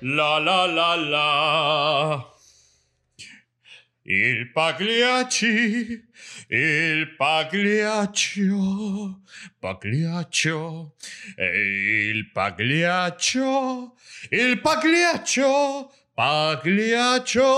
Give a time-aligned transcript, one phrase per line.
[0.00, 2.24] La la la la.
[4.04, 6.04] Il Pagliacci,
[6.46, 9.22] il Pagliaccio,
[9.58, 10.94] Pagliaccio,
[11.34, 13.96] e il Pagliaccio,
[14.30, 17.48] il Pagliaccio, Pagliaccio.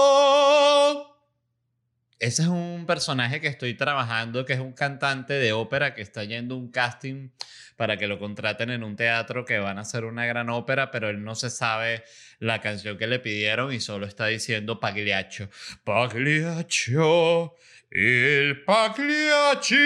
[2.20, 6.22] Ese es un personaje que estoy trabajando, que es un cantante de ópera que está
[6.22, 7.30] yendo un casting
[7.76, 11.08] para que lo contraten en un teatro que van a hacer una gran ópera, pero
[11.08, 12.04] él no se sabe
[12.38, 15.48] la canción que le pidieron y solo está diciendo Pagliaccio.
[15.82, 17.54] Pagliaccio,
[17.90, 19.76] il Pagliacci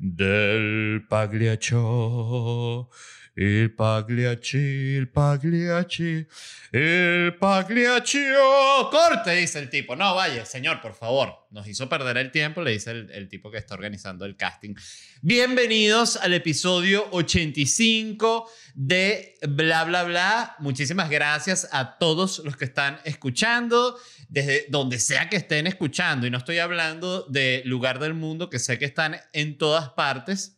[0.00, 2.90] del Pagliaccio.
[3.38, 6.26] Il Pagliacci, il Pagliacci,
[6.72, 8.88] il Pagliaccio.
[8.90, 9.94] Corte, dice el tipo.
[9.94, 11.46] No, vaya, señor, por favor.
[11.50, 14.74] Nos hizo perder el tiempo, le dice el, el tipo que está organizando el casting.
[15.20, 20.56] Bienvenidos al episodio 85 de Bla, bla, bla.
[20.60, 23.98] Muchísimas gracias a todos los que están escuchando,
[24.30, 26.26] desde donde sea que estén escuchando.
[26.26, 30.55] Y no estoy hablando de lugar del mundo, que sé que están en todas partes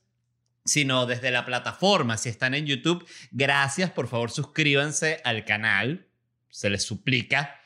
[0.69, 2.17] sino desde la plataforma.
[2.17, 6.07] Si están en YouTube, gracias, por favor suscríbanse al canal,
[6.51, 7.58] se les suplica.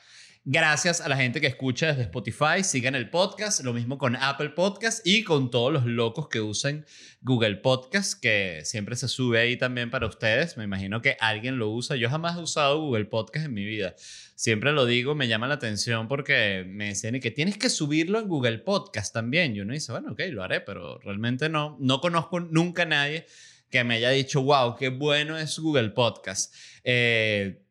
[0.45, 4.51] Gracias a la gente que escucha desde Spotify, sigan el podcast, lo mismo con Apple
[4.51, 6.85] Podcast y con todos los locos que usan
[7.21, 10.57] Google Podcast, que siempre se sube ahí también para ustedes.
[10.57, 11.95] Me imagino que alguien lo usa.
[11.95, 13.95] Yo jamás he usado Google Podcast en mi vida.
[14.35, 18.27] Siempre lo digo, me llama la atención porque me dicen que tienes que subirlo en
[18.27, 19.55] Google Podcast también.
[19.55, 21.77] Y uno dice, bueno, ok, lo haré, pero realmente no.
[21.79, 23.27] No conozco nunca a nadie
[23.70, 26.53] que me haya dicho, wow, qué bueno es Google Podcast.
[26.83, 27.63] Eh,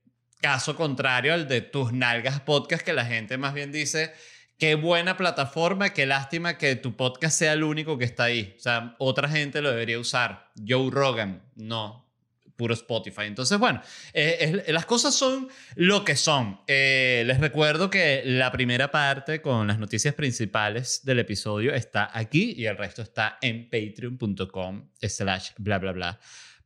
[0.41, 4.11] Caso contrario al de tus nalgas podcast, que la gente más bien dice,
[4.57, 8.55] qué buena plataforma, qué lástima que tu podcast sea el único que está ahí.
[8.57, 10.51] O sea, otra gente lo debería usar.
[10.67, 12.11] Joe Rogan, no,
[12.55, 13.23] puro Spotify.
[13.23, 13.81] Entonces, bueno,
[14.13, 16.61] eh, las cosas son lo que son.
[16.67, 22.53] Eh, les recuerdo que la primera parte con las noticias principales del episodio está aquí
[22.57, 26.19] y el resto está en patreon.com slash bla bla bla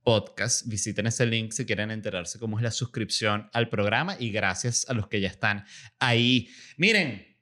[0.06, 0.66] podcast.
[0.68, 4.94] Visiten ese link si quieren enterarse cómo es la suscripción al programa y gracias a
[4.94, 5.66] los que ya están
[6.00, 6.48] ahí.
[6.78, 7.36] Miren,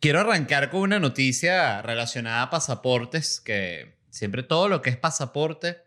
[0.00, 5.78] quiero arrancar con una noticia relacionada a pasaportes, que siempre todo lo que es pasaporte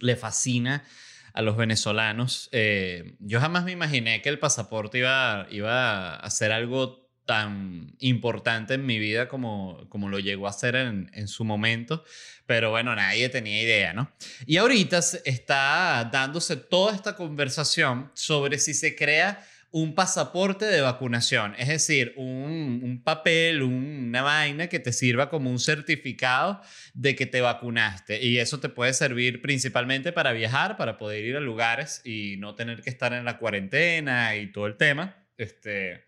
[0.00, 0.84] le fascina
[1.32, 2.48] a los venezolanos.
[2.52, 8.74] Eh, yo jamás me imaginé que el pasaporte iba, iba a ser algo tan importante
[8.74, 12.04] en mi vida como, como lo llegó a ser en, en, su momento,
[12.46, 14.12] pero bueno, nadie tenía idea, ¿no?
[14.46, 21.56] Y ahorita está dándose toda esta conversación sobre si se crea un pasaporte de vacunación,
[21.58, 26.60] es decir, un, un papel, una vaina que te sirva como un certificado
[26.92, 28.22] de que te vacunaste.
[28.22, 32.54] Y eso te puede servir principalmente para viajar, para poder ir a lugares y no
[32.54, 35.16] tener que estar en la cuarentena y todo el tema.
[35.36, 36.04] Este,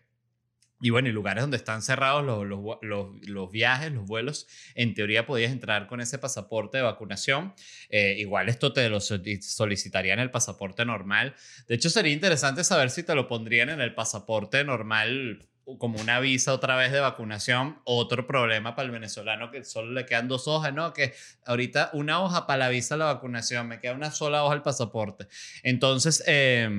[0.79, 2.45] y bueno, y lugares donde están cerrados los,
[2.81, 7.53] los, los, viajes, los vuelos, en teoría podías entrar con ese pasaporte de vacunación.
[7.89, 11.35] Eh, igual esto te lo solicitarían el pasaporte normal.
[11.67, 15.47] De hecho, sería interesante saber si te lo pondrían en el pasaporte normal
[15.79, 17.79] como una visa otra vez de vacunación.
[17.83, 20.93] Otro problema para el venezolano que solo le quedan dos hojas, ¿no?
[20.93, 21.13] Que
[21.45, 24.61] ahorita una hoja para la visa de la vacunación, me queda una sola hoja el
[24.61, 25.27] pasaporte.
[25.63, 26.23] Entonces...
[26.27, 26.69] Eh,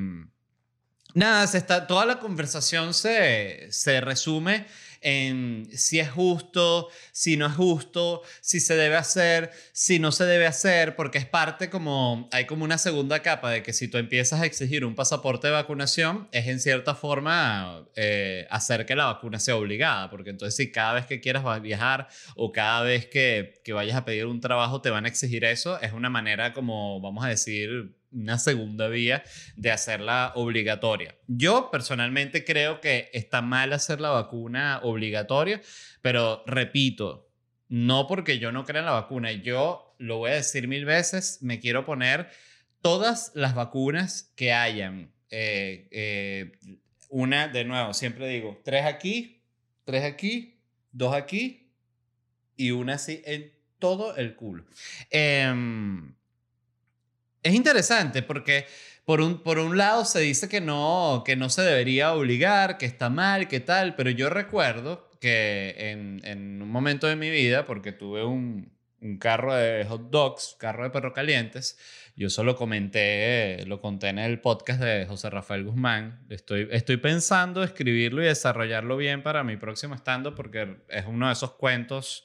[1.14, 4.66] Nada, se está, toda la conversación se, se resume
[5.00, 10.24] en si es justo, si no es justo, si se debe hacer, si no se
[10.24, 13.98] debe hacer, porque es parte como, hay como una segunda capa de que si tú
[13.98, 19.06] empiezas a exigir un pasaporte de vacunación, es en cierta forma eh, hacer que la
[19.06, 23.60] vacuna sea obligada, porque entonces si cada vez que quieras viajar o cada vez que,
[23.64, 27.00] que vayas a pedir un trabajo te van a exigir eso, es una manera como,
[27.00, 29.22] vamos a decir, una segunda vía
[29.56, 31.16] de hacerla obligatoria.
[31.26, 35.60] Yo personalmente creo que está mal hacer la vacuna obligatoria,
[36.02, 37.30] pero repito,
[37.68, 41.38] no porque yo no crea en la vacuna, yo lo voy a decir mil veces,
[41.42, 42.28] me quiero poner
[42.80, 45.12] todas las vacunas que hayan.
[45.30, 46.52] Eh, eh,
[47.10, 49.42] una, de nuevo, siempre digo, tres aquí,
[49.84, 50.60] tres aquí,
[50.92, 51.72] dos aquí
[52.56, 54.64] y una así en todo el culo.
[55.10, 55.52] Eh,
[57.42, 58.66] es interesante porque
[59.04, 62.86] por un, por un lado se dice que no, que no se debería obligar, que
[62.86, 67.64] está mal, que tal, pero yo recuerdo que en, en un momento de mi vida,
[67.64, 68.70] porque tuve un,
[69.00, 71.78] un carro de hot dogs, carro de perro calientes.
[72.16, 76.26] Yo solo comenté, lo conté en el podcast de José Rafael Guzmán.
[76.28, 81.32] Estoy, estoy pensando escribirlo y desarrollarlo bien para mi próximo stand porque es uno de
[81.32, 82.24] esos cuentos,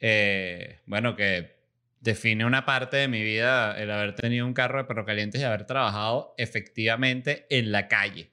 [0.00, 1.63] eh, bueno, que
[2.04, 5.44] define una parte de mi vida el haber tenido un carro de perro calientes y
[5.44, 8.30] haber trabajado efectivamente en la calle.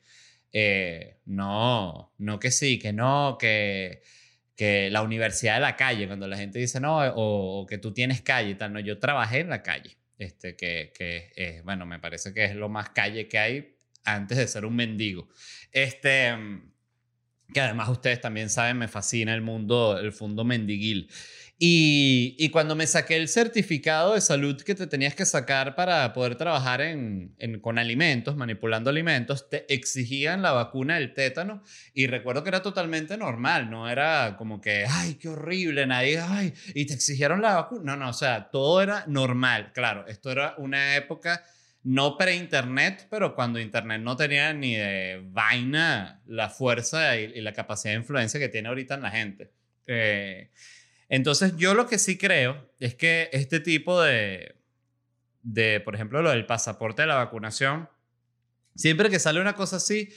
[0.51, 4.01] Eh, no, no que sí, que no, que,
[4.57, 8.21] que la universidad de la calle, cuando la gente dice no, o, que tú tienes
[8.21, 12.33] calle y tal, no, yo trabajé en la calle, este, que, que bueno, me parece
[12.33, 15.29] que es lo más calle que hay antes de ser un mendigo.
[15.71, 16.35] Este,
[17.53, 21.09] que además ustedes también saben, me fascina el mundo, el fondo mendiguil.
[21.63, 26.35] Y, cuando me saqué el certificado de salud que te tenías que sacar para poder
[26.35, 31.61] trabajar en, con alimentos, manipulando alimentos, te exigían la vacuna del tétano
[31.93, 36.51] y recuerdo que era totalmente normal, no era como que, ay, qué horrible, nadie, ay,
[36.73, 37.95] y te exigieron la vacuna.
[37.95, 39.71] No, no, o sea, todo era normal.
[39.71, 41.43] Claro, esto era una época
[41.83, 47.93] no pre-internet, pero cuando internet no tenía ni de vaina la fuerza y, la capacidad
[47.93, 49.51] de influencia que tiene ahorita en la gente.
[49.85, 50.49] Eh,
[51.11, 54.55] entonces, yo lo que sí creo es que este tipo de,
[55.43, 57.89] de, por ejemplo, lo del pasaporte de la vacunación,
[58.75, 60.07] siempre que sale una cosa así,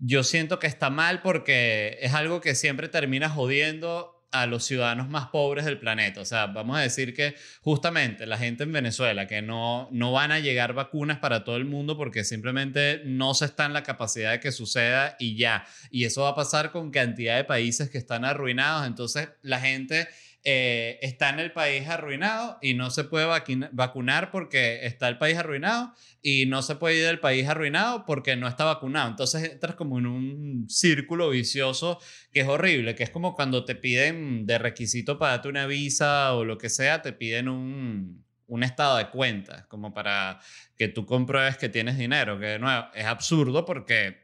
[0.00, 5.08] yo siento que está mal porque es algo que siempre termina jodiendo a los ciudadanos
[5.08, 6.20] más pobres del planeta.
[6.20, 10.32] O sea, vamos a decir que justamente la gente en Venezuela, que no, no van
[10.32, 14.32] a llegar vacunas para todo el mundo porque simplemente no se está en la capacidad
[14.32, 15.66] de que suceda y ya.
[15.92, 18.86] Y eso va a pasar con cantidad de países que están arruinados.
[18.86, 20.08] Entonces, la gente
[20.44, 23.26] eh, está en el país arruinado y no se puede
[23.70, 28.34] vacunar porque está el país arruinado y no se puede ir del país arruinado porque
[28.34, 29.08] no está vacunado.
[29.08, 32.00] Entonces entras como en un círculo vicioso
[32.32, 36.34] que es horrible, que es como cuando te piden de requisito para darte una visa
[36.34, 40.40] o lo que sea, te piden un, un estado de cuenta, como para
[40.76, 44.21] que tú compruebes que tienes dinero, que de nuevo es absurdo porque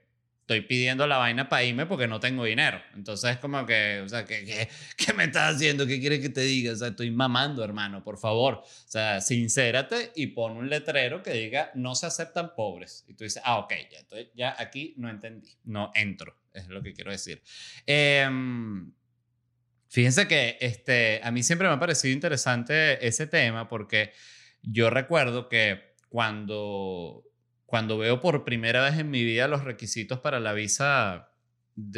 [0.48, 2.80] estoy pidiendo la vaina para irme porque no tengo dinero.
[2.94, 4.66] Entonces es como que, o sea, ¿qué,
[4.96, 5.86] qué, me estás haciendo?
[5.86, 6.72] ¿Qué quieres que te diga?
[6.72, 8.54] O sea, estoy mamando, hermano, por favor.
[8.54, 13.04] O sea, sincérate y pon un letrero que diga, no se aceptan pobres.
[13.06, 16.82] Y tú dices, ah, ok, ya, entonces, ya aquí no entendí, no entro, es lo
[16.82, 17.42] que quiero decir.
[17.84, 18.90] Em,
[19.90, 24.12] fíjense que este, a mí siempre me ha parecido interesante ese tema porque
[24.62, 27.27] yo recuerdo que cuando
[27.68, 31.28] cuando veo por primera vez en mi vida los requisitos para la visa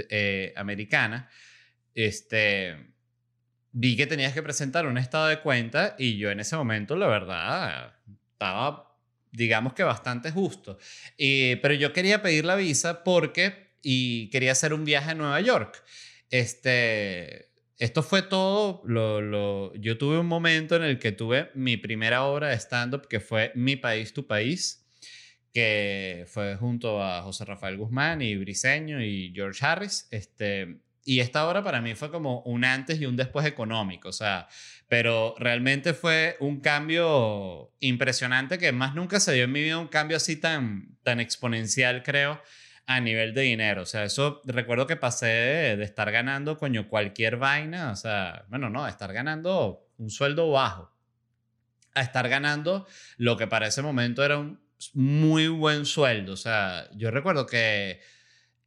[0.09, 1.31] eh, americana,
[1.95, 2.93] este,
[3.71, 7.07] vi que tenías que presentar un estado de cuenta y yo en ese momento, la
[7.07, 7.95] verdad,
[8.33, 8.97] estaba,
[9.31, 10.77] digamos que bastante justo.
[11.17, 15.85] pero yo quería pedir la visa porque y quería hacer un viaje a Nueva York.
[16.31, 18.83] Este, esto fue todo.
[18.87, 23.21] Lo, yo tuve un momento en el que tuve mi primera obra de stand-up que
[23.21, 24.80] fue Mi País, Tu País
[25.53, 30.07] que fue junto a José Rafael Guzmán y Briseño y George Harris.
[30.11, 34.13] Este, y esta obra para mí fue como un antes y un después económico, o
[34.13, 34.49] sea,
[34.89, 39.89] pero realmente fue un cambio impresionante que más nunca se dio en mi vida, un
[39.89, 42.41] cambio así tan, tan exponencial, creo,
[42.87, 43.83] a nivel de dinero.
[43.83, 48.69] O sea, eso recuerdo que pasé de, estar ganando, coño, cualquier vaina, o sea, bueno,
[48.69, 50.93] no, de estar ganando un sueldo bajo,
[51.95, 52.87] a estar ganando
[53.17, 54.61] lo que para ese momento era un
[54.95, 56.33] muy buen sueldo.
[56.33, 58.01] O sea, yo recuerdo que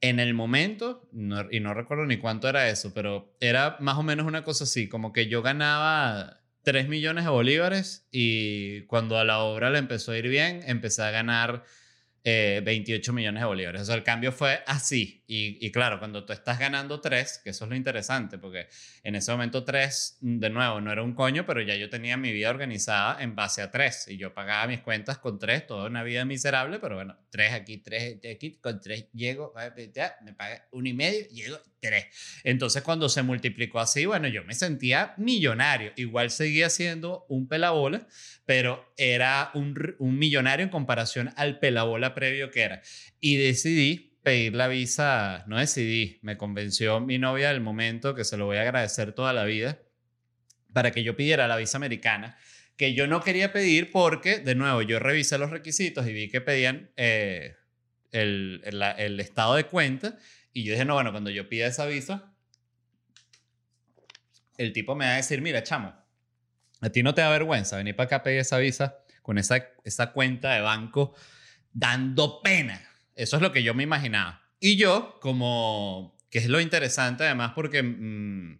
[0.01, 1.10] en el momento,
[1.51, 4.89] y no recuerdo ni cuánto era eso, pero era más o menos una cosa así,
[4.89, 10.12] como que yo ganaba 3 millones de bolívares y cuando a la obra le empezó
[10.12, 11.63] a ir bien, empecé a ganar
[12.24, 13.82] 28 eh, millones de bolívares.
[13.82, 15.23] O sea, el cambio fue así.
[15.35, 18.67] Y, claro, cuando tú estás ganando 3, que eso es lo interesante, porque
[19.01, 22.31] en ese momento 3, de nuevo, no era un coño, pero ya yo tenía mi
[22.31, 24.09] vida organizada en base a 3.
[24.09, 27.79] Y yo pagaba mis cuentas con 3, toda una vida miserable, pero bueno, 3 aquí,
[27.79, 29.51] 3 aquí, con 3 llego,
[29.91, 32.05] ya, me paga uno y medio, llego 3.
[32.43, 35.93] Entonces, cuando se multiplicó así, bueno, yo me sentía millonario.
[35.95, 38.07] Igual seguía siendo un pelabola,
[38.45, 42.83] pero era un, un millonario en comparación al pelabola previo que era.
[43.19, 48.38] Y decidí pedir la visa, no decidí, me convenció mi novia del momento, que se
[48.38, 49.80] lo voy a agradecer toda la vida,
[50.72, 52.38] para que yo pidiera la visa americana,
[52.77, 56.42] que yo no quería pedir porque, de nuevo, yo revisé los requisitos y vi que
[56.42, 57.56] pedían eh,
[58.12, 60.18] el, el, estado de cuenta,
[60.53, 62.34] y yo dije, no, bueno, cuando yo pida esa visa,
[64.58, 65.94] el tipo me va a decir, mira, chamo,
[66.82, 69.70] a ti no te da vergüenza venir para acá a pedir esa visa con esa,
[69.84, 71.15] esa cuenta de banco
[71.72, 72.82] dando pena.
[73.15, 74.41] Eso es lo que yo me imaginaba.
[74.60, 78.60] Y yo, como, que es lo interesante además porque mm,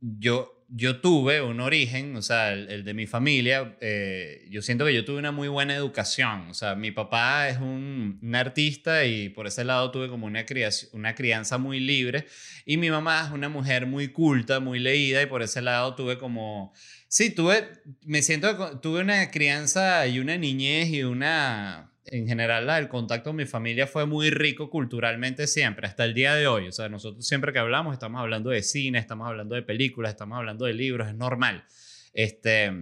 [0.00, 4.94] yo yo tuve un origen, o sea, el, de mi familia, eh, yo siento que
[4.94, 6.48] yo tuve una muy buena educación.
[6.50, 10.90] O sea, mi papá es un, artista y por ese lado tuve como una, criación,
[10.94, 12.26] una crianza muy libre.
[12.64, 16.18] Y mi mamá es una mujer muy culta, muy leída y por ese lado tuve
[16.18, 16.72] como...
[17.08, 17.68] Sí, tuve,
[18.04, 23.36] me siento, tuve una crianza y una niñez y una en general el contacto con
[23.36, 26.68] mi familia fue muy rico culturalmente siempre, hasta el día de hoy.
[26.68, 30.38] O sea, nosotros siempre que hablamos estamos hablando de cine, estamos hablando de películas, estamos
[30.38, 31.64] hablando de libros, es normal.
[32.12, 32.72] Este,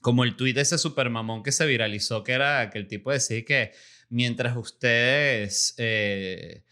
[0.00, 3.10] como el tuit de ese super mamón que se viralizó, que era que el tipo
[3.10, 3.72] decía que
[4.08, 6.62] mientras ustedes eh,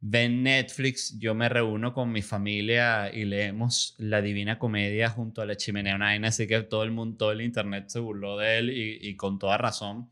[0.00, 5.46] ven Netflix, yo me reúno con mi familia y leemos La Divina Comedia junto a
[5.46, 8.70] la chimenea Nine, así que todo el mundo, todo el internet se burló de él
[8.70, 10.10] y, y con toda razón.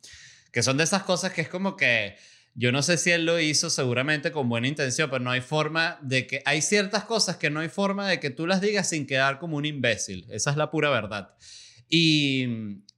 [0.56, 2.16] Que son de esas cosas que es como que
[2.54, 5.98] yo no sé si él lo hizo seguramente con buena intención, pero no hay forma
[6.00, 9.06] de que hay ciertas cosas que no hay forma de que tú las digas sin
[9.06, 10.26] quedar como un imbécil.
[10.30, 11.34] Esa es la pura verdad.
[11.90, 12.46] Y,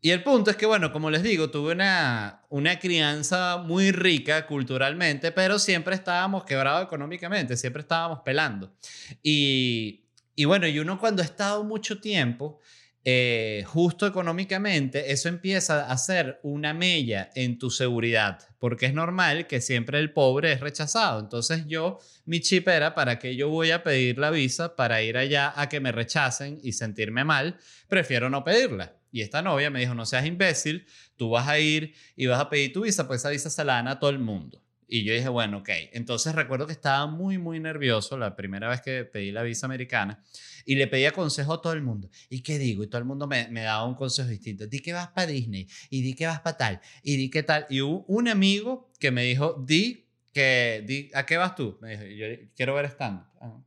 [0.00, 4.46] y el punto es que, bueno, como les digo, tuve una, una crianza muy rica
[4.46, 8.72] culturalmente, pero siempre estábamos quebrados económicamente, siempre estábamos pelando.
[9.20, 10.04] Y,
[10.36, 12.60] y bueno, y uno cuando ha estado mucho tiempo
[13.04, 19.46] eh, justo económicamente, eso empieza a ser una mella en tu seguridad, porque es normal
[19.46, 21.20] que siempre el pobre es rechazado.
[21.20, 25.16] Entonces yo, mi chip era, ¿para qué yo voy a pedir la visa para ir
[25.16, 27.56] allá a que me rechacen y sentirme mal?
[27.88, 28.96] Prefiero no pedirla.
[29.10, 30.86] Y esta novia me dijo, no seas imbécil,
[31.16, 33.74] tú vas a ir y vas a pedir tu visa, pues esa visa se la
[33.74, 34.62] dan a todo el mundo.
[34.90, 35.68] Y yo dije, bueno, ok.
[35.92, 40.24] Entonces recuerdo que estaba muy, muy nervioso la primera vez que pedí la visa americana
[40.64, 42.08] y le pedía consejo a todo el mundo.
[42.30, 42.82] ¿Y qué digo?
[42.82, 44.66] Y todo el mundo me, me daba un consejo distinto.
[44.66, 47.66] Di que vas para Disney y di que vas para tal y di que tal.
[47.68, 51.78] Y hubo un amigo que me dijo, di que, di, ¿a qué vas tú?
[51.82, 53.26] Me dijo, yo quiero ver stand-up.
[53.40, 53.60] Ah.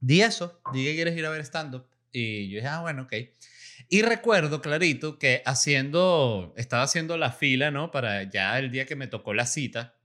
[0.00, 1.86] Di eso, di que quieres ir a ver stand-up.
[2.10, 3.12] Y yo dije, ah, bueno, ok.
[3.88, 7.90] Y recuerdo clarito que haciendo, estaba haciendo la fila, ¿no?
[7.90, 9.96] Para ya el día que me tocó la cita,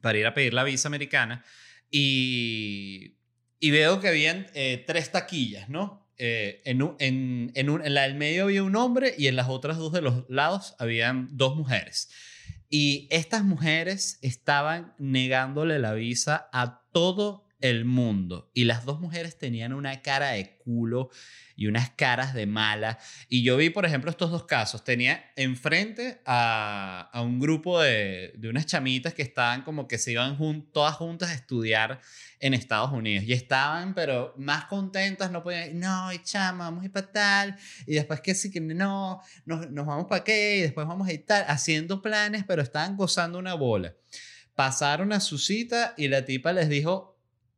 [0.00, 1.44] para ir a pedir la visa americana,
[1.90, 3.16] y,
[3.58, 6.08] y veo que habían eh, tres taquillas, ¿no?
[6.18, 9.48] Eh, en, en, en, un, en la del medio había un hombre y en las
[9.48, 12.10] otras dos de los lados habían dos mujeres.
[12.68, 18.50] Y estas mujeres estaban negándole la visa a todo el mundo.
[18.54, 21.10] Y las dos mujeres tenían una cara de culo
[21.56, 22.98] y unas caras de mala.
[23.28, 24.84] Y yo vi, por ejemplo, estos dos casos.
[24.84, 30.12] Tenía enfrente a, a un grupo de, de, unas chamitas que estaban como que se
[30.12, 32.00] iban jun todas juntas a estudiar
[32.40, 33.24] en Estados Unidos.
[33.26, 37.56] Y estaban, pero más contentas, no podían, no, y chama, vamos a ir para tal.
[37.86, 41.12] Y después que sí, que no, nos, nos vamos para qué, y después vamos a
[41.12, 43.94] ir tal, haciendo planes, pero estaban gozando una bola.
[44.56, 47.11] Pasaron a su cita y la tipa les dijo,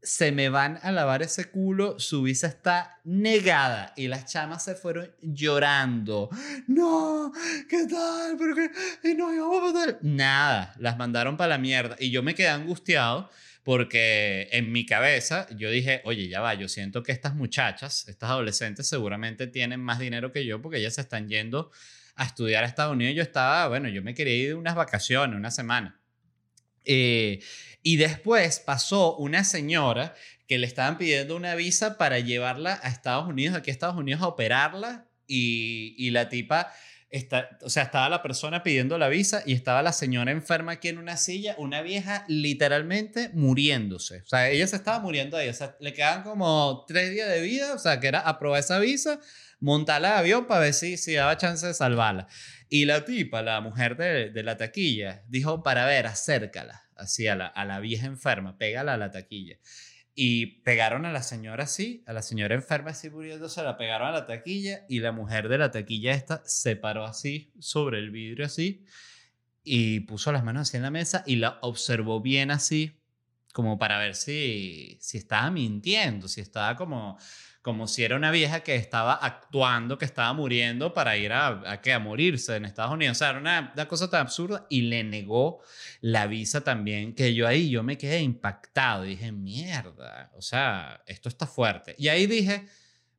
[0.04, 3.94] se me van a lavar ese culo, su visa está negada.
[3.96, 6.28] Y las chamas se fueron llorando.
[6.66, 7.32] No,
[7.68, 8.36] ¿qué tal?
[8.38, 9.10] ¿Pero qué?
[9.10, 9.98] Y no íbamos a pasar.
[10.02, 11.96] Nada, las mandaron para la mierda.
[11.98, 13.30] Y yo me quedé angustiado
[13.64, 18.30] porque en mi cabeza yo dije, oye, ya va, yo siento que estas muchachas, estas
[18.30, 21.70] adolescentes seguramente tienen más dinero que yo porque ellas se están yendo
[22.14, 23.16] a estudiar a Estados Unidos.
[23.16, 25.98] Yo estaba, bueno, yo me quería ir de unas vacaciones, una semana.
[26.84, 27.40] Eh,
[27.82, 30.14] y después pasó una señora
[30.46, 34.22] que le estaban pidiendo una visa para llevarla a Estados Unidos, aquí a Estados Unidos
[34.22, 36.72] a operarla y, y la tipa,
[37.16, 40.88] está, o sea, estaba la persona pidiendo la visa y estaba la señora enferma aquí
[40.88, 44.22] en una silla, una vieja literalmente muriéndose.
[44.22, 47.40] O sea, ella se estaba muriendo ahí, o sea, le quedaban como tres días de
[47.40, 49.20] vida, o sea, que era aprobar esa visa,
[49.60, 52.26] montarla de avión para ver si, si daba chance de salvarla.
[52.68, 57.36] Y la tipa, la mujer de, de la taquilla, dijo, para ver, acércala así a
[57.36, 59.56] la, a la vieja enferma, pégala a la taquilla.
[60.14, 64.12] Y pegaron a la señora así, a la señora enferma así muriéndose, la pegaron a
[64.12, 68.46] la taquilla y la mujer de la taquilla esta se paró así sobre el vidrio
[68.46, 68.84] así
[69.64, 73.00] y puso las manos así en la mesa y la observó bien así
[73.52, 77.18] como para ver si, si estaba mintiendo, si estaba como
[77.64, 81.80] como si era una vieja que estaba actuando, que estaba muriendo para ir a, a,
[81.94, 83.16] a morirse en Estados Unidos.
[83.16, 85.62] O sea, era una, cosa tan absurda y le negó
[86.02, 89.04] la visa también, que yo ahí yo me quedé impactado.
[89.04, 91.94] Dije, mierda, o sea, esto está fuerte.
[91.96, 92.66] Y ahí dije,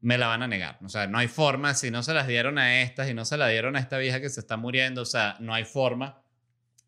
[0.02, 0.78] me la van a negar.
[0.84, 3.38] O sea, no hay forma, si no se las dieron a estas y no se
[3.38, 6.22] la dieron a esta vieja que se está muriendo, o sea, no hay forma.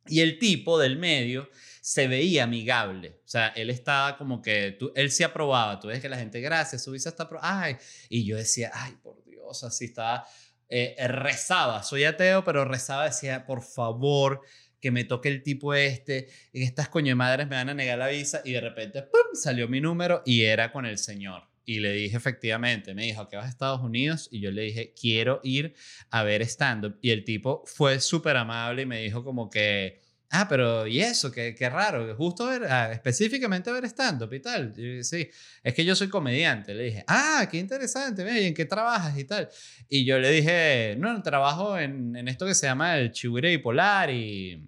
[0.09, 1.49] Y el tipo del medio
[1.81, 3.21] se veía amigable.
[3.25, 5.79] O sea, él estaba como que, tú, él sí aprobaba.
[5.79, 7.29] Tú ves que la gente, gracias, su visa está.
[7.41, 7.77] Ay.
[8.09, 10.27] Y yo decía, ay, por Dios, así estaba.
[10.69, 14.41] Eh, rezaba, soy ateo, pero rezaba, decía, por favor,
[14.81, 16.27] que me toque el tipo este.
[16.51, 18.41] Y estas coño madres me van a negar la visa.
[18.43, 19.33] Y de repente, ¡pum!
[19.33, 21.43] salió mi número y era con el señor.
[21.67, 24.29] Y le dije efectivamente, me dijo, ¿a qué vas a Estados Unidos?
[24.31, 25.73] Y yo le dije, quiero ir
[26.09, 26.97] a ver stand-up.
[27.01, 31.29] Y el tipo fue súper amable y me dijo como que, ah, pero ¿y eso?
[31.29, 34.73] Qué, qué raro, justo ver, ah, específicamente ver stand-up y tal.
[34.79, 35.29] Y, sí,
[35.61, 36.73] es que yo soy comediante.
[36.73, 39.49] Le dije, ah, qué interesante, ¿y en qué trabajas y tal?
[39.89, 44.09] Y yo le dije, no, trabajo en, en esto que se llama el Chihuire Bipolar
[44.09, 44.65] y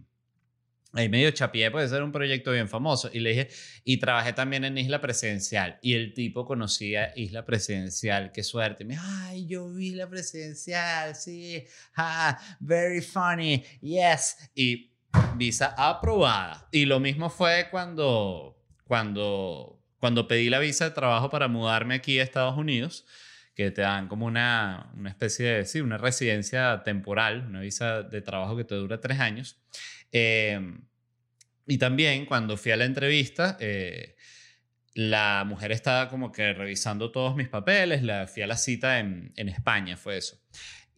[0.94, 3.10] ahí medio chapié, puede ser un proyecto bien famoso.
[3.12, 3.50] Y le dije,
[3.84, 5.80] y trabajé también en Isla Presidencial.
[5.82, 8.86] Y el tipo conocía Isla Presidencial, qué suerte.
[8.86, 11.64] me dijo, ay, yo vi Isla Presidencial, sí,
[11.96, 14.38] ah, very funny, yes.
[14.56, 14.92] Y
[15.36, 16.68] visa aprobada.
[16.72, 22.20] Y lo mismo fue cuando, cuando, cuando pedí la visa de trabajo para mudarme aquí
[22.20, 23.06] a Estados Unidos
[23.60, 28.22] que te dan como una, una especie de, sí, una residencia temporal, una visa de
[28.22, 29.60] trabajo que te dura tres años.
[30.12, 30.82] Em,
[31.68, 34.16] y también cuando fui a la entrevista, eh,
[34.94, 39.32] la mujer estaba como que revisando todos mis papeles, la, fui a la cita en,
[39.36, 40.42] en España, fue eso.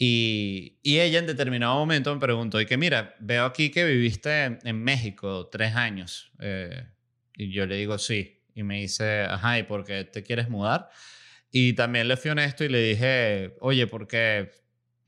[0.04, 4.58] Y, y, ella en determinado momento me preguntó, y que mira, veo aquí que viviste
[4.64, 6.32] en, México tres años.
[6.40, 6.88] Eh,
[7.36, 8.42] y yo le digo, sí.
[8.56, 10.90] Y me dice, ajá, ¿y por qué te quieres mudar?
[11.52, 14.50] Y también le fui honesto y le dije, oye, porque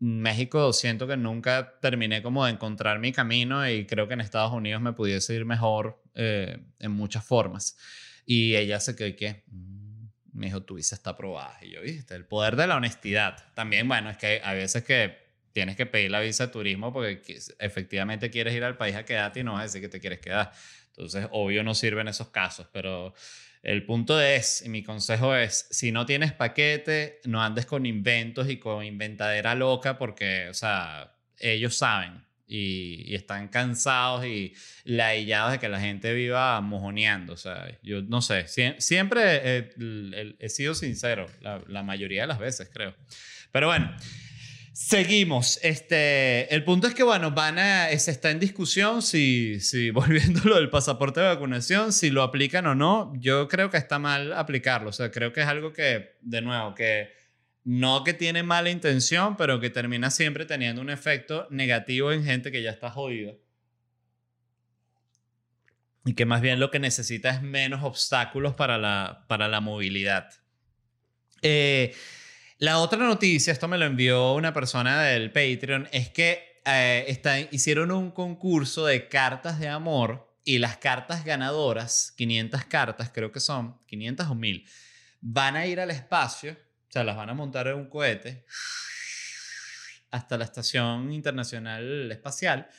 [0.03, 4.51] México siento que nunca terminé como de encontrar mi camino y creo que en Estados
[4.51, 7.77] Unidos me pudiese ir mejor eh, en muchas formas.
[8.25, 11.57] Y ella se quedó que, mm", me dijo, tu visa está aprobada.
[11.61, 13.45] Y yo, viste, el poder de la honestidad.
[13.53, 15.17] También, bueno, es que hay veces que
[15.53, 17.21] tienes que pedir la visa de turismo porque
[17.59, 20.19] efectivamente quieres ir al país a quedarte y no vas a decir que te quieres
[20.19, 20.51] quedar.
[20.89, 23.13] Entonces, obvio no sirve en esos casos, pero
[23.63, 28.49] el punto es, y mi consejo es, si no tienes paquete, no andes con inventos
[28.49, 34.53] y con inventadera loca porque, o sea, ellos saben y, están cansados y
[34.83, 37.33] laillados de que la gente viva mojoneando.
[37.33, 38.47] O sea, yo no sé,
[38.79, 39.71] siempre
[40.39, 42.93] he, sido sincero, la mayoría de las veces, creo.
[43.53, 43.95] Pero bueno.
[44.73, 45.59] Seguimos.
[45.61, 50.41] Este, el punto es que, bueno, van a, se está en discusión si, si, volviendo
[50.45, 53.13] lo del pasaporte de vacunación, si lo aplican o no.
[53.17, 54.89] Yo creo que está mal aplicarlo.
[54.89, 57.11] O sea, creo que es algo que, de nuevo, que
[57.63, 62.51] no que tiene mala intención, pero que termina siempre teniendo un efecto negativo en gente
[62.51, 63.33] que ya está jodida.
[66.03, 70.31] Y que más bien lo que necesita es menos obstáculos para la, para la movilidad.
[71.43, 71.93] Eh,
[72.59, 77.91] la otra noticia, esto me lo envió una persona del Patreon, es que eh, hicieron
[77.91, 83.79] un concurso de cartas de amor y las cartas ganadoras, 500 cartas creo que son,
[83.85, 84.67] 500 o 1000,
[85.21, 88.45] van a ir al espacio, o sea, las van a montar en un cohete
[90.11, 92.69] hasta la Estación Internacional Espacial.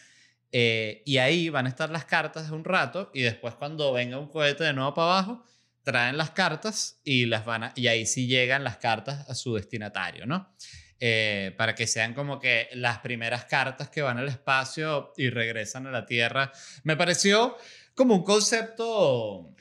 [0.52, 4.28] Eh, y ahí van a estar las cartas un rato y después cuando venga un
[4.28, 5.44] cohete de nuevo para abajo,
[5.84, 10.26] traen las cartas y, las van y ahí sí llegan las cartas a su destinatario,
[10.26, 10.52] ¿no?
[10.98, 15.86] Eh, para que sean como que las primeras cartas que van al espacio y regresan
[15.86, 16.50] a la Tierra.
[16.82, 17.56] Me pareció
[17.94, 19.54] como un concepto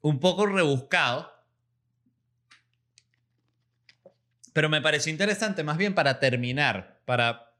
[0.00, 1.32] un poco rebuscado,
[4.52, 7.54] pero me pareció interesante más bien para terminar, para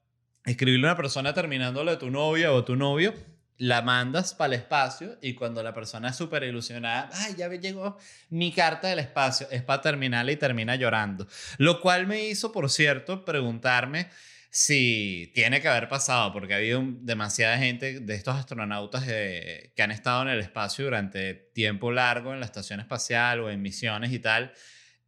[0.45, 3.15] escribirle a una persona terminándole a tu novia o tu novio
[3.59, 7.97] la mandas para el espacio y cuando la persona es súper ilusionada, ay, ya llegó
[8.31, 11.27] mi carta del espacio, es para terminarla y termina llorando.
[11.59, 14.09] Lo cual me hizo, por cierto, preguntarme
[14.51, 19.91] si tiene que haber pasado, porque ha habido demasiada gente de estos astronautas que han
[19.91, 24.19] estado en el espacio durante tiempo largo en la estación espacial o en misiones y
[24.19, 24.53] tal.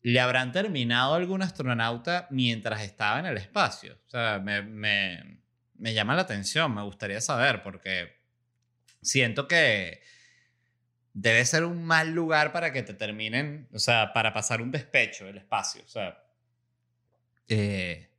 [0.00, 3.98] ¿Le habrán terminado algún astronauta mientras estaba en el espacio?
[4.06, 5.42] O sea, me, me,
[5.74, 8.23] me llama la atención, me gustaría saber, porque
[9.04, 10.02] siento que
[11.12, 15.28] debe ser un mal lugar para que te terminen, o sea, para pasar un despecho
[15.28, 16.20] el espacio, o sea,
[17.48, 18.10] eh,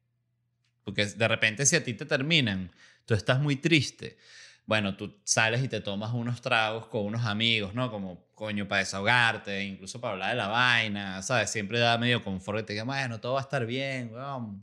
[0.83, 2.71] porque de repente si a ti te terminan,
[3.05, 4.17] tú estás muy triste,
[4.65, 7.91] bueno, tú sales y te tomas unos tragos con unos amigos, ¿no?
[7.91, 11.51] Como, coño, para desahogarte, incluso para hablar de la vaina, ¿sabes?
[11.51, 14.11] Siempre da medio confort y te diga, bueno, todo va a estar bien,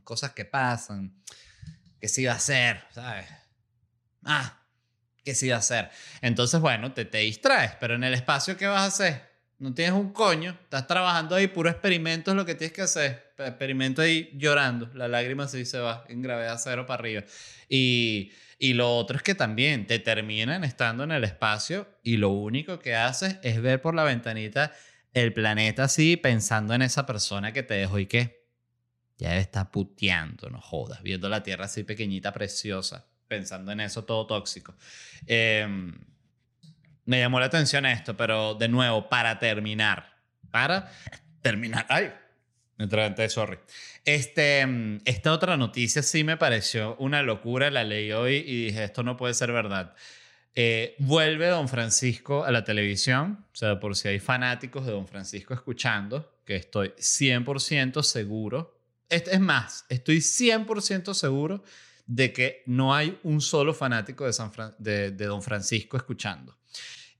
[0.02, 1.14] cosas que pasan,
[2.00, 3.26] que sí va a ser, ¿sabes?
[4.24, 4.61] Ah,
[5.26, 5.90] va a hacer.
[6.20, 9.32] Entonces, bueno, te, te distraes, pero en el espacio, ¿qué vas a hacer?
[9.58, 13.32] No tienes un coño, estás trabajando ahí, puro experimento es lo que tienes que hacer.
[13.38, 17.22] Experimento ahí llorando, la lágrima sí se va en gravedad cero para arriba.
[17.68, 22.30] Y, y lo otro es que también te terminan estando en el espacio y lo
[22.30, 24.72] único que haces es ver por la ventanita
[25.12, 28.48] el planeta así, pensando en esa persona que te dejó y que
[29.18, 34.26] ya estar puteando, no jodas, viendo la Tierra así pequeñita, preciosa pensando en eso todo
[34.26, 34.74] tóxico.
[35.26, 35.98] Em,
[37.06, 40.18] me llamó la atención esto, pero de nuevo, para terminar,
[40.50, 40.92] para
[41.40, 41.86] terminar.
[41.88, 42.12] Ay,
[42.76, 43.58] me sorry.
[44.04, 48.84] Este, mm, esta otra noticia sí me pareció una locura, la leí hoy y dije,
[48.84, 49.94] esto no puede ser verdad.
[50.54, 55.08] Eh, vuelve Don Francisco a la televisión, o sea, por si hay fanáticos de Don
[55.08, 58.78] Francisco escuchando, que estoy 100% seguro.
[59.08, 61.64] Es más, estoy 100% seguro
[62.06, 66.56] de que no hay un solo fanático de, San de Don Francisco escuchando.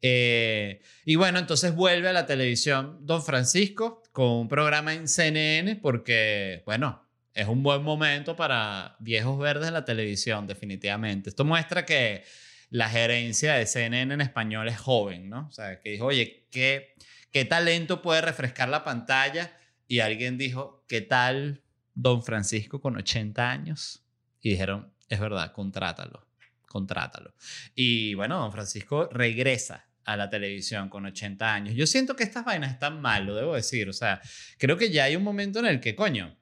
[0.04, 5.76] Eh, y bueno, entonces vuelve a la televisión Don Francisco con un programa en CNN
[5.76, 7.00] porque, bueno,
[7.32, 11.30] es un buen momento para viejos verdes en la televisión, definitivamente.
[11.30, 12.24] Esto muestra que
[12.70, 15.46] la gerencia de CNN en español es joven, ¿no?
[15.48, 16.94] O sea, que dijo, oye, ¿qué,
[17.30, 19.56] qué talento puede refrescar la pantalla?
[19.86, 21.62] Y alguien dijo, ¿qué tal
[21.94, 24.01] Don Francisco con 80 años?
[24.42, 26.26] Y dijeron, es verdad, contrátalo,
[26.68, 27.32] contrátalo.
[27.74, 31.74] Y bueno, Don Francisco regresa a la televisión con 80 años.
[31.74, 33.88] Yo siento que estas vainas están mal, lo debo decir.
[33.88, 34.20] O sea,
[34.58, 36.36] creo que ya hay un momento en el que, coño,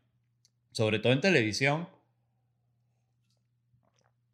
[0.72, 1.88] sobre todo en televisión,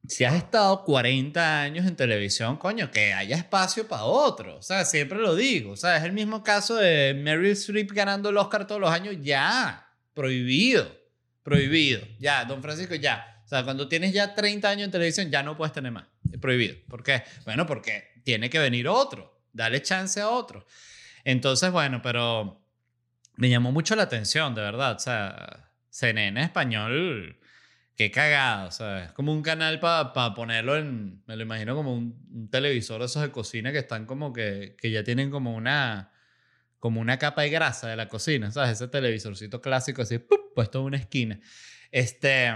[0.09, 4.59] si has estado 40 años en televisión, coño, que haya espacio para otro.
[4.59, 5.73] O sea, siempre lo digo.
[5.73, 9.17] O sea, es el mismo caso de Meryl Streep ganando el Oscar todos los años.
[9.21, 10.97] Ya, prohibido,
[11.43, 12.07] prohibido.
[12.21, 13.36] Ya, don Francisco, ya.
[13.47, 16.07] O sea, cuando tienes ya 30 años en televisión, ya no puedes tener más.
[16.41, 16.75] Prohibido.
[16.89, 17.23] ¿Por qué?
[17.45, 19.41] Bueno, porque tiene que venir otro.
[19.53, 20.67] Dale chance a otro.
[21.23, 22.61] Entonces, bueno, pero
[23.37, 24.97] me llamó mucho la atención, de verdad.
[24.97, 27.39] O sea, CNN español,
[27.95, 28.67] qué cagado.
[28.67, 31.23] O sea, es como un canal para ponerlo en.
[31.29, 34.91] Me lo imagino como un, un televisor esos de cocina que están como que, que
[34.91, 36.11] ya tienen como una.
[36.81, 38.73] Como una capa de grasa de la cocina, ¿sabes?
[38.73, 40.53] Ese televisorcito clásico así, ¡pup!
[40.53, 41.39] puesto en una esquina.
[41.93, 42.53] Este.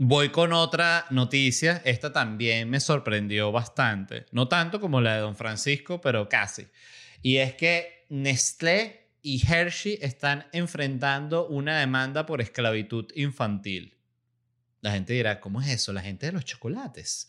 [0.00, 1.82] Voy con otra noticia.
[1.84, 4.26] Esta también me sorprendió bastante.
[4.30, 6.68] No tanto como la de Don Francisco, pero casi.
[7.20, 13.98] Y es que Nestlé y Hershey están enfrentando una demanda por esclavitud infantil.
[14.82, 15.92] La gente dirá, ¿cómo es eso?
[15.92, 17.28] La gente de los chocolates.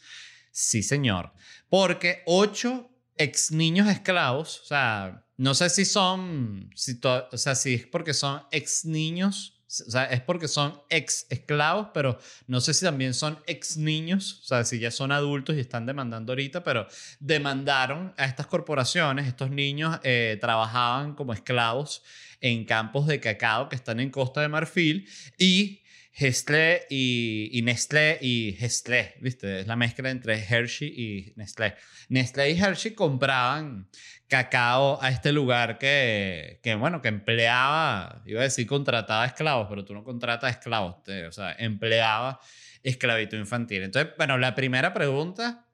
[0.52, 1.34] Sí, señor.
[1.70, 7.74] Porque ocho ex niños esclavos, o sea, no sé si son, si o sea, si
[7.74, 12.74] es porque son ex niños, o sea, es porque son ex esclavos, pero no sé
[12.74, 16.64] si también son ex niños, o sea, si ya son adultos y están demandando ahorita,
[16.64, 16.88] pero
[17.20, 22.02] demandaron a estas corporaciones, estos niños eh, trabajaban como esclavos
[22.42, 25.84] en campos de cacao que están en Costa de Marfil y
[26.20, 29.62] Nestlé y, y Nestlé y Nestlé, ¿viste?
[29.62, 31.76] Es la mezcla entre Hershey y Nestlé.
[32.10, 33.88] Nestlé y Hershey compraban
[34.30, 39.84] cacao a este lugar que, que, bueno, que empleaba, iba a decir contrataba esclavos, pero
[39.84, 42.40] tú no contratas esclavos, te- o sea, empleaba
[42.84, 43.84] esclavitud infantil.
[43.84, 45.66] Entonces, bueno, la primera pregunta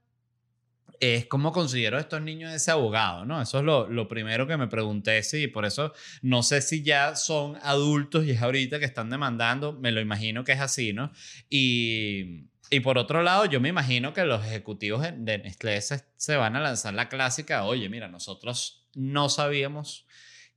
[1.02, 3.42] es cómo considero a estos niños ese abogado, ¿no?
[3.42, 7.16] Eso es lo, lo primero que me pregunté, sí, por eso no sé si ya
[7.16, 11.12] son adultos y es ahorita que están demandando, me lo imagino que es así, ¿no?
[11.50, 16.56] Y, y por otro lado, yo me imagino que los ejecutivos de- Nestlé se, van
[16.56, 20.06] a lanzar la clásica, oye, mira, nosotros no sabíamos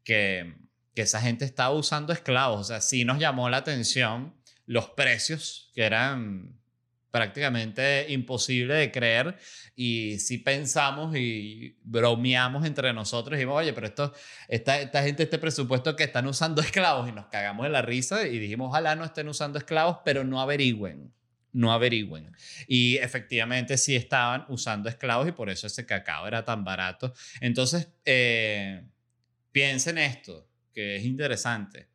[0.05, 0.55] que,
[0.95, 4.35] que esa gente estaba usando esclavos, o sea, sí nos llamó la atención
[4.67, 6.59] los precios que eran
[7.11, 9.39] prácticamente imposible de creer
[9.75, 14.13] y si pensamos y bromeamos entre nosotros y dijimos, oye, pero esto,
[14.47, 18.27] esta, esta gente, este presupuesto que están usando esclavos y nos cagamos de la risa
[18.27, 21.13] y dijimos, ojalá no estén usando esclavos, pero no averigüen,
[21.53, 22.33] no averigüen.
[22.67, 27.13] Y efectivamente sí estaban usando esclavos y por eso ese cacao era tan barato.
[27.41, 28.85] Entonces, eh,
[29.53, 31.89] piensen esto, que es interesante.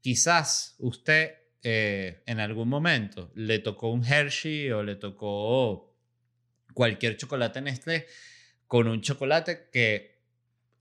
[0.00, 5.96] Quizás usted eh, en algún momento le tocó un Hershey o le tocó
[6.72, 8.06] cualquier chocolate Nestlé
[8.66, 10.22] con un chocolate que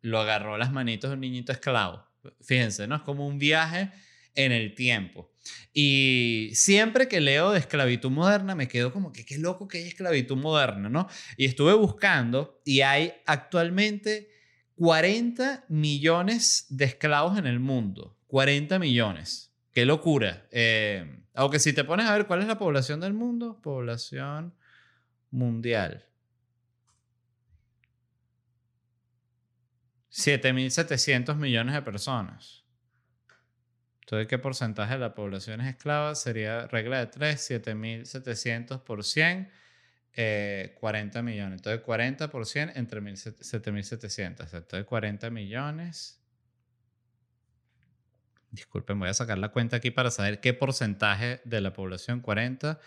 [0.01, 2.05] lo agarró a las manitos de un niñito esclavo.
[2.41, 2.95] Fíjense, ¿no?
[2.95, 3.91] Es como un viaje
[4.37, 5.33] en el tiempo.
[5.73, 9.87] Y siempre que leo de esclavitud moderna me quedo como que qué loco que hay
[9.87, 11.09] esclavitud moderna, ¿no?
[11.35, 14.29] Y estuve buscando y hay actualmente
[14.75, 18.17] 40 millones de esclavos en el mundo.
[18.27, 19.51] 40 millones.
[19.73, 20.47] Qué locura.
[20.51, 24.53] Eh, aunque si te pones a ver cuál es la población del mundo, población
[25.31, 26.05] mundial.
[30.11, 32.66] 7.700 millones de personas.
[34.07, 36.15] Entonces, ¿qué porcentaje de la población es esclava?
[36.15, 39.51] Sería regla de 3, 7.700 por 100,
[40.13, 41.57] eh, 40 millones.
[41.59, 44.53] Entonces, 40 por 100 entre 7.700.
[44.53, 46.21] Entonces, 40 millones.
[48.49, 52.79] Disculpen, voy a sacar la cuenta aquí para saber qué porcentaje de la población 40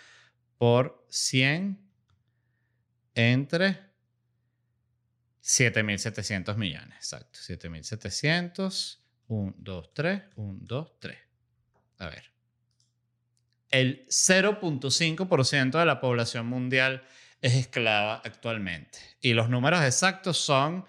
[0.57, 1.87] por 100
[3.15, 3.79] entre
[5.43, 6.97] 7.700 millones.
[6.97, 9.00] Exacto, 7.700
[9.31, 11.19] 1, 2, 3, 1, 2, 3.
[11.99, 12.25] A ver.
[13.71, 17.05] El 0.5% de la población mundial
[17.41, 18.99] es esclava actualmente.
[19.21, 20.85] Y los números exactos son,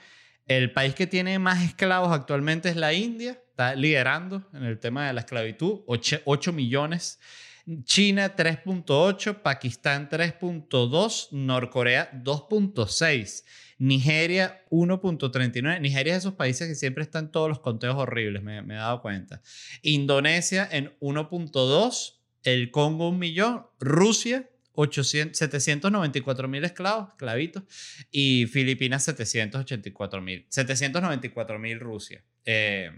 [0.47, 5.05] el país que tiene más esclavos actualmente es la India, está liderando en el tema
[5.05, 7.19] de la esclavitud, 8, 8 millones.
[7.83, 13.43] China 3.8, Pakistán 3.2, Norcorea 2.6,
[13.81, 15.81] Nigeria 1.39.
[15.81, 19.01] Nigeria es de esos países que siempre están todos los conteos horribles, me, he dado
[19.01, 19.41] cuenta.
[19.81, 27.63] Indonesia en 1.2, el Congo un millón, Rusia 800, 794 mil esclavos, esclavitos,
[28.11, 32.23] y Filipinas 784 mil, 794 mil Rusia.
[32.45, 32.91] Eh,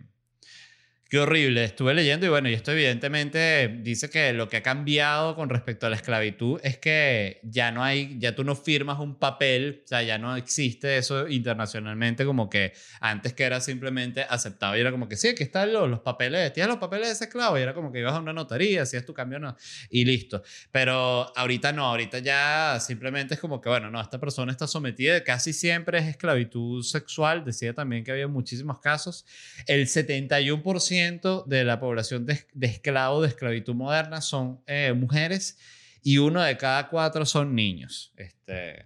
[1.14, 1.64] Qué horrible.
[1.64, 5.86] Estuve leyendo y bueno, y esto evidentemente dice que lo que ha cambiado con respecto
[5.86, 9.88] a la esclavitud es que ya no hay, ya tú no firmas un papel, o
[9.88, 14.90] sea, ya no existe eso internacionalmente como que antes que era simplemente aceptado y era
[14.90, 17.62] como que sí, aquí están los, los papeles, tienes los papeles de ese esclavo y
[17.62, 19.56] era como que ibas a una notaría, hacías tu cambio no,
[19.92, 20.42] y listo.
[20.72, 25.24] Pero ahorita no, ahorita ya simplemente es como que bueno, no, esta persona está sometida,
[25.24, 29.28] casi siempre es esclavitud sexual, decía también que había muchísimos casos.
[29.68, 31.03] El 71%
[31.46, 35.58] de la población de, de esclavos de esclavitud moderna son eh, mujeres
[36.02, 38.14] y uno de cada cuatro son niños.
[38.18, 38.86] Este,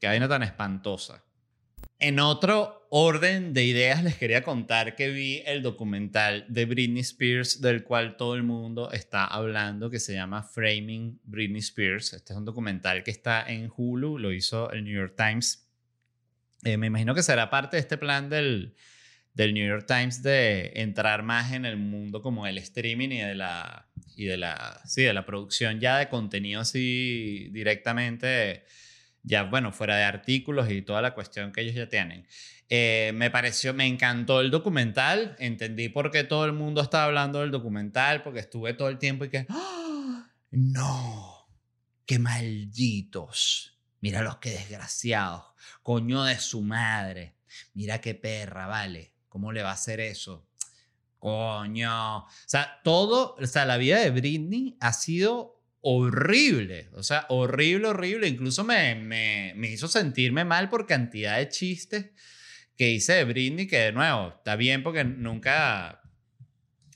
[0.00, 1.24] qué vaina tan espantosa.
[1.98, 7.60] En otro orden de ideas les quería contar que vi el documental de Britney Spears
[7.60, 12.12] del cual todo el mundo está hablando que se llama Framing Britney Spears.
[12.12, 15.68] Este es un documental que está en Hulu, lo hizo el New York Times.
[16.64, 18.74] Eh, me imagino que será parte de este plan del,
[19.34, 23.34] del New York Times de entrar más en el mundo como el streaming y de
[23.34, 28.64] la y de la sí, de la producción ya de contenido así directamente
[29.24, 32.28] ya bueno fuera de artículos y toda la cuestión que ellos ya tienen
[32.68, 37.40] eh, me pareció me encantó el documental entendí por qué todo el mundo estaba hablando
[37.40, 40.30] del documental porque estuve todo el tiempo y que ¡Ah!
[40.52, 41.48] no
[42.06, 45.42] qué malditos mira los que desgraciados
[45.82, 47.34] coño de su madre
[47.74, 50.46] mira qué perra vale ¿Cómo le va a hacer eso?
[51.18, 52.18] Coño.
[52.18, 56.88] O sea, todo, o sea, la vida de Britney ha sido horrible.
[56.92, 58.28] O sea, horrible, horrible.
[58.28, 62.12] Incluso me, me, me hizo sentirme mal por cantidad de chistes
[62.76, 66.00] que hice de Britney, que de nuevo, está bien porque nunca,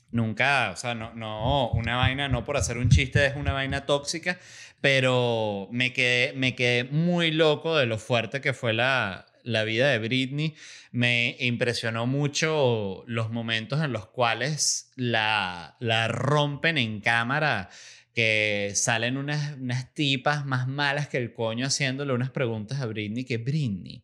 [0.09, 3.85] nunca, o sea, no, no, una vaina, no por hacer un chiste es una vaina
[3.85, 4.39] tóxica,
[4.79, 9.89] pero me quedé, me quedé muy loco de lo fuerte que fue la, la vida
[9.89, 10.55] de Britney,
[10.91, 17.69] me impresionó mucho los momentos en los cuales la, la rompen en cámara,
[18.13, 23.25] que salen unas, unas tipas más malas que el coño haciéndole unas preguntas a Britney,
[23.25, 24.03] que Britney.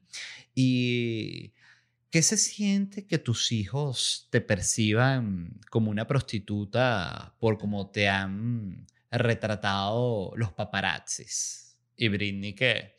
[0.54, 1.54] Y...
[2.16, 8.88] ¿Qué se siente que tus hijos te perciban como una prostituta por cómo te han
[9.12, 11.76] retratado los paparazzis?
[11.98, 12.96] Y Britney que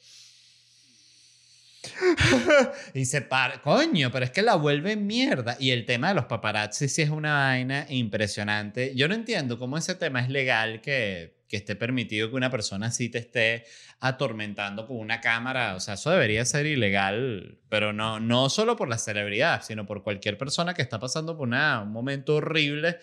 [2.94, 5.56] y se para, coño, pero es que la vuelve mierda.
[5.58, 8.94] Y el tema de los paparazzi sí es una vaina impresionante.
[8.94, 12.86] Yo no entiendo cómo ese tema es legal que, que esté permitido que una persona
[12.86, 13.64] así te esté
[14.00, 15.74] atormentando con una cámara.
[15.74, 20.02] O sea, eso debería ser ilegal, pero no, no solo por la celebridad, sino por
[20.02, 22.98] cualquier persona que está pasando por una, un momento horrible.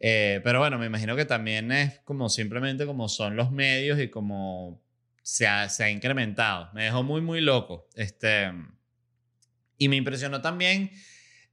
[0.00, 4.08] Eh, pero bueno, me imagino que también es como simplemente como son los medios y
[4.08, 4.82] como
[5.22, 6.70] se ha, se ha incrementado.
[6.74, 7.88] Me dejó muy, muy loco.
[7.94, 8.52] Este,
[9.78, 10.90] y me impresionó también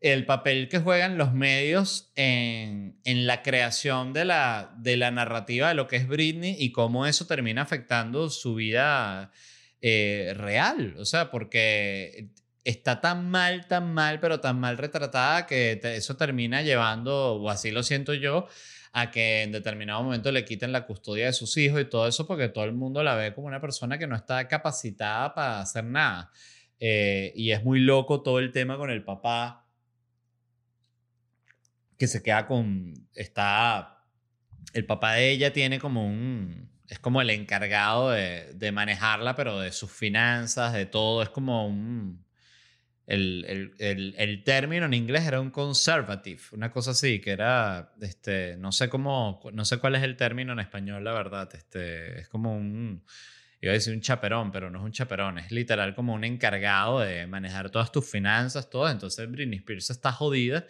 [0.01, 5.67] el papel que juegan los medios en, en, la creación de la, de la narrativa
[5.67, 9.31] de lo que es Britney y cómo eso termina afectando su vida
[9.81, 10.95] eh, real.
[10.97, 12.29] O sea, porque
[12.63, 17.71] está tan mal, tan mal, pero tan mal retratada que eso termina llevando, o así
[17.71, 18.47] lo siento yo,
[18.91, 22.25] a que en determinado momento le quiten la custodia de sus hijos y todo eso
[22.25, 25.83] porque todo el mundo la ve como una persona que no está capacitada para hacer
[25.83, 26.31] nada.
[26.79, 29.65] Eh, y es muy loco todo el tema con el papá
[31.97, 34.05] que se queda con, está,
[34.73, 39.59] el papá de ella tiene como un, es como el encargado de, de manejarla, pero
[39.59, 42.25] de sus finanzas, de todo, es como un,
[43.09, 48.55] el, el, el, término en inglés era un conservative, una cosa así, que era, este,
[48.57, 52.29] no sé cómo, no sé cuál es el término en español, la verdad, este, es
[52.29, 53.03] como un,
[53.61, 56.99] iba a decir un chaperón, pero no es un chaperón, es literal como un encargado
[56.99, 60.67] de manejar todas tus finanzas, todo, entonces Britney Spears está jodida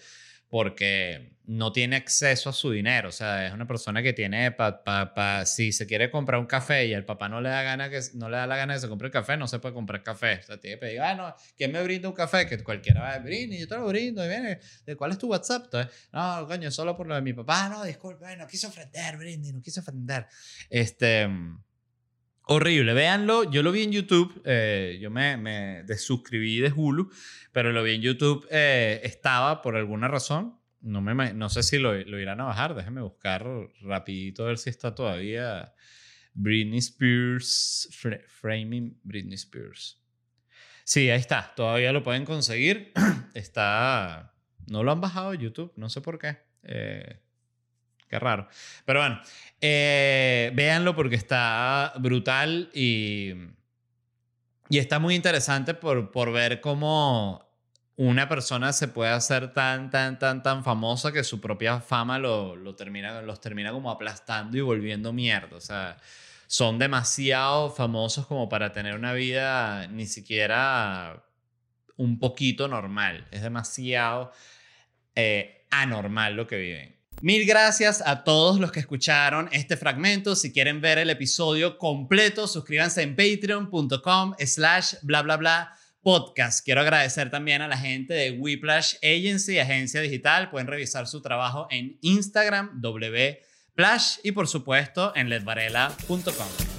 [0.50, 3.10] porque no tiene acceso a su dinero.
[3.10, 6.46] O sea, es una persona que tiene, pa, pa, pa- si se quiere comprar un
[6.46, 8.80] café y el papá no le da gana que no le da la gana que
[8.82, 10.40] se compre el café, no se puede comprar café.
[10.40, 12.46] O sea, tiene que pedir, ah, no, ¿quién me brinda un café?
[12.46, 15.28] Que cualquiera va a brindar, yo te lo brindo, y viene, ¿de cuál es tu
[15.28, 15.64] WhatsApp?
[15.66, 19.18] Entonces, no, coño, solo por lo de mi papá, "Ah, no, disculpe, no quise ofender,
[19.18, 20.28] Brindy, no quise ofender.
[20.70, 21.28] Este...
[22.52, 23.50] Horrible, véanlo.
[23.52, 24.42] Yo lo vi en YouTube.
[24.44, 27.12] eh, yo me, me desuscribí de Hulu,
[27.52, 28.48] pero lo vi en YouTube.
[28.50, 30.60] eh, estaba por alguna razón.
[30.82, 32.74] No, me, no sé si lo, irán a bajar.
[32.74, 33.46] Déjenme buscar
[33.82, 35.74] rapidito a ver si está todavía
[36.34, 37.88] Britney Spears.
[37.92, 40.02] Fra- framing Britney Spears.
[40.86, 41.54] Sí, ahí está.
[41.56, 42.94] Todavía lo pueden conseguir.
[43.36, 44.34] está...
[44.68, 45.72] No lo han bajado de YouTube.
[45.76, 46.38] No sé por qué.
[46.64, 47.20] Eh,
[48.10, 48.48] qué raro.
[48.86, 49.22] Pero bueno,
[49.62, 53.34] eh, véanlo porque está brutal y,
[54.69, 57.48] y está muy interesante por, por ver cómo
[57.95, 62.56] una persona se puede hacer tan, tan, tan, tan famosa que su propia fama lo,
[62.56, 65.58] lo termina, los termina como aplastando y volviendo mierda.
[65.58, 65.98] O sea,
[66.48, 71.26] son demasiado famosos como para tener una vida ni siquiera
[71.98, 73.28] un poquito normal.
[73.32, 74.32] Es demasiado
[75.15, 76.99] eh, anormal lo que viven.
[77.21, 80.36] Mil gracias a todos los que escucharon este fragmento.
[80.36, 86.63] Si quieren ver el episodio completo, suscríbanse en patreon.com slash bla bla bla podcast.
[86.63, 90.49] Quiero agradecer también a la gente de Whiplash Agency, agencia digital.
[90.49, 96.79] Pueden revisar su trabajo en Instagram, wplash y por supuesto en ledvarela.com.